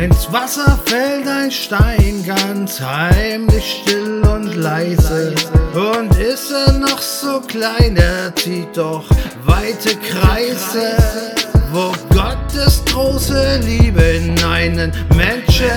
Ins 0.00 0.32
Wasser 0.32 0.78
fällt 0.86 1.28
ein 1.28 1.50
Stein 1.50 2.24
ganz 2.24 2.80
heimlich 2.80 3.82
still 3.82 4.22
und 4.22 4.54
leise. 4.54 5.34
Und 5.74 6.16
ist 6.16 6.50
er 6.50 6.72
noch 6.72 7.02
so 7.02 7.38
klein, 7.40 7.98
er 7.98 8.34
zieht 8.34 8.74
doch 8.78 9.04
weite 9.44 9.94
Kreise. 9.96 10.96
Wo 11.70 11.92
Gottes 12.14 12.82
große 12.86 13.60
Liebe 13.62 14.00
in 14.00 14.42
einen 14.42 14.90
Menschen 15.14 15.68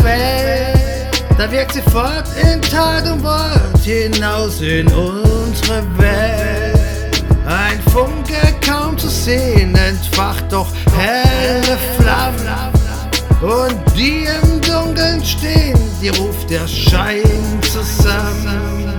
fällt, 0.00 1.22
da 1.36 1.52
wirkt 1.52 1.74
sie 1.74 1.82
fort 1.82 2.24
in 2.50 2.62
Tat 2.62 3.06
und 3.06 3.22
Wort 3.22 3.78
hinaus 3.84 4.62
in 4.62 4.86
unsere 4.86 5.82
Welt. 5.98 7.22
Ein 7.46 7.78
Funke 7.92 8.54
kaum 8.66 8.96
zu 8.96 9.08
sehen, 9.08 9.74
entfacht 9.74 10.50
doch 10.50 10.68
Flammen. 10.94 11.35
Und 13.66 13.80
die 13.96 14.26
im 14.42 14.60
Dunkeln 14.60 15.24
stehen, 15.24 15.78
die 16.00 16.10
ruft 16.10 16.48
der 16.48 16.68
Schein 16.68 17.58
zusammen. 17.62 18.94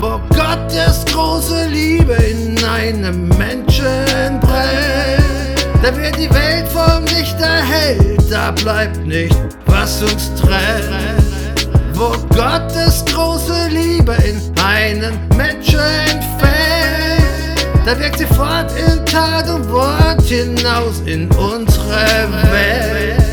Wo 0.00 0.20
Gottes 0.30 1.04
große 1.12 1.68
Liebe 1.68 2.14
in 2.14 2.58
einem 2.64 3.28
Menschen 3.28 4.40
brennt, 4.40 5.64
da 5.80 5.96
wird 5.96 6.16
die 6.16 6.30
Welt 6.30 6.66
vom 6.68 7.04
Licht 7.04 7.38
erhellt, 7.40 8.20
da 8.28 8.50
bleibt 8.50 9.06
nicht, 9.06 9.36
was 9.66 10.02
uns 10.02 10.32
trennt. 10.34 11.68
Wo 11.94 12.10
Gottes 12.34 13.04
große 13.04 13.68
Liebe 13.68 14.16
in 14.24 14.40
einen 14.64 15.20
Menschen 15.36 16.20
fällt, 16.38 17.86
da 17.86 17.96
wirkt 17.96 18.18
sie 18.18 18.26
fort 18.26 18.72
in 18.88 19.06
Tat 19.06 19.48
und 19.48 19.70
Wort 19.70 20.22
hinaus 20.22 21.00
in 21.06 21.30
unsere 21.32 22.28
Welt. 22.50 23.29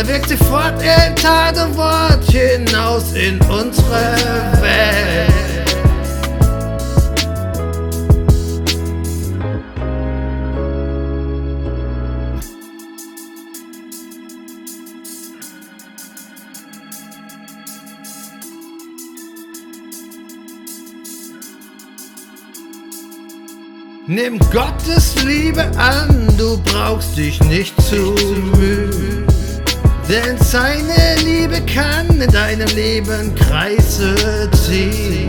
Da 0.00 0.08
wirkt 0.08 0.30
sie 0.30 0.36
fort 0.38 0.80
in 0.80 1.14
Tat 1.14 1.58
und 1.62 1.76
Wort 1.76 2.24
hinaus 2.24 3.12
in 3.12 3.38
unsere 3.42 4.16
Welt. 4.62 5.30
Nimm 24.06 24.38
Gottes 24.50 25.22
Liebe 25.24 25.70
an, 25.76 26.26
du 26.38 26.56
brauchst 26.62 27.18
dich 27.18 27.38
nicht 27.42 27.78
zu 27.82 28.14
mühen. 28.56 29.29
Denn 30.10 30.36
seine 30.38 31.14
Liebe 31.22 31.60
kann 31.72 32.20
in 32.20 32.30
deinem 32.32 32.66
Leben 32.74 33.32
Kreise 33.36 34.50
ziehen 34.50 35.28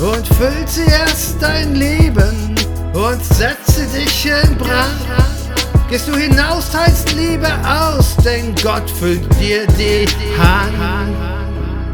und 0.00 0.26
füllt 0.38 0.70
sie 0.70 0.90
erst 0.90 1.36
dein 1.38 1.74
Leben 1.74 2.54
und 2.94 3.22
setze 3.22 3.84
dich 3.94 4.24
in 4.24 4.56
Brand. 4.56 5.04
Gehst 5.90 6.08
du 6.08 6.16
hinaus, 6.16 6.70
teilst 6.70 7.12
Liebe 7.12 7.48
aus, 7.68 8.16
denn 8.24 8.54
Gott 8.62 8.88
füllt 8.88 9.28
dir 9.38 9.66
die 9.66 10.06
Hand. 10.38 11.14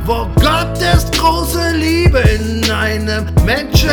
Wo 0.04 0.28
Gottes 0.36 1.10
große 1.10 1.72
Liebe 1.72 2.20
in 2.20 2.70
einem 2.70 3.26
Menschen 3.44 3.90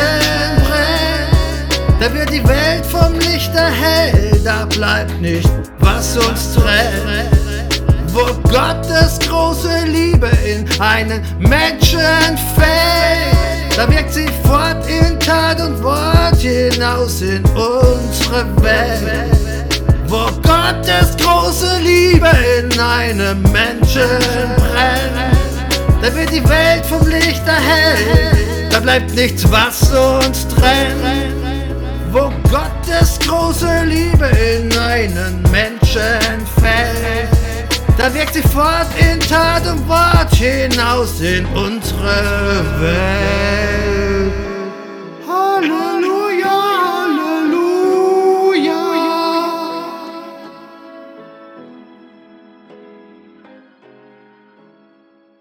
brennt, 0.68 1.98
da 1.98 2.14
wird 2.14 2.30
die 2.30 2.46
Welt 2.46 2.86
vom 2.86 3.12
Licht 3.14 3.52
erhellt, 3.56 4.46
da 4.46 4.66
bleibt 4.66 5.20
nicht, 5.20 5.50
was 5.80 6.16
uns 6.16 6.54
trennt 6.54 7.43
wo 8.14 8.26
Gottes 8.48 9.18
große 9.18 9.86
Liebe 9.86 10.30
in 10.46 10.64
einen 10.80 11.20
Menschen 11.40 12.38
fällt. 12.54 13.76
Da 13.76 13.90
wirkt 13.90 14.14
sie 14.14 14.28
fort 14.44 14.86
in 14.88 15.18
Tat 15.18 15.60
und 15.60 15.82
Wort 15.82 16.36
hinaus 16.36 17.20
in 17.22 17.44
unsere 17.46 18.46
Welt. 18.62 19.66
Wo 20.06 20.26
Gottes 20.42 21.16
große 21.16 21.80
Liebe 21.82 22.30
in 22.60 22.78
einem 22.78 23.42
Menschen 23.50 24.20
brennt, 24.56 25.34
da 26.00 26.14
wird 26.14 26.30
die 26.30 26.48
Welt 26.48 26.86
vom 26.86 27.04
Licht 27.08 27.42
erhellt. 27.46 28.72
Da 28.72 28.78
bleibt 28.78 29.12
nichts, 29.14 29.44
was 29.50 29.90
uns 29.92 30.46
trennt. 30.46 31.34
Wo 32.12 32.30
Gottes 32.48 33.18
große 33.26 33.84
Liebe 33.84 34.26
in 34.26 34.78
einen 34.78 35.42
Menschen. 35.50 36.23
Da 38.04 38.12
wirkt 38.12 38.34
sie 38.34 38.42
fort 38.42 38.88
in 39.00 39.18
Tat 39.18 39.66
und 39.66 39.88
Wort 39.88 40.34
hinaus 40.34 41.22
in 41.22 41.46
unsere 41.46 42.62
Welt. 42.78 43.93